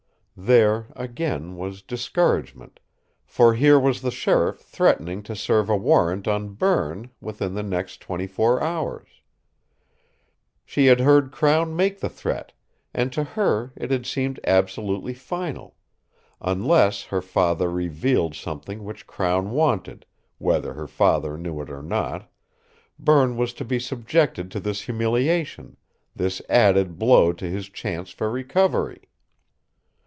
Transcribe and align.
There, 0.37 0.87
again, 0.95 1.55
was 1.55 1.83
discouragement, 1.83 2.79
for 3.27 3.53
here 3.53 3.79
was 3.79 4.01
the 4.01 4.09
sheriff 4.09 4.57
threatening 4.57 5.21
to 5.23 5.35
serve 5.35 5.69
a 5.69 5.75
warrant 5.77 6.27
on 6.27 6.55
Berne 6.55 7.11
within 7.21 7.53
the 7.53 7.61
next 7.61 7.99
twenty 8.01 8.25
four 8.25 8.63
hours! 8.63 9.07
She 10.65 10.87
had 10.87 10.99
heard 11.01 11.31
Crown 11.31 11.75
make 11.75 11.99
the 11.99 12.09
threat, 12.09 12.53
and 12.91 13.13
to 13.13 13.23
her 13.23 13.71
it 13.75 13.91
had 13.91 14.07
seemed 14.07 14.39
absolutely 14.43 15.13
final: 15.13 15.75
unless 16.41 17.03
her 17.03 17.21
father 17.21 17.69
revealed 17.69 18.33
something 18.33 18.83
which 18.83 19.05
Crown 19.05 19.51
wanted, 19.51 20.07
whether 20.39 20.73
her 20.73 20.87
father 20.87 21.37
knew 21.37 21.61
it 21.61 21.69
or 21.69 21.83
not, 21.83 22.31
Berne 22.97 23.37
was 23.37 23.53
to 23.53 23.65
be 23.65 23.77
subjected 23.77 24.49
to 24.49 24.59
this 24.59 24.81
humiliation, 24.83 25.77
this 26.15 26.41
added 26.49 26.97
blow 26.97 27.31
to 27.31 27.45
his 27.45 27.69
chance 27.69 28.09
for 28.09 28.31
recovery! 28.31 29.01